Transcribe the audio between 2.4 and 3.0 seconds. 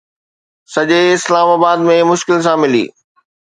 سان ملي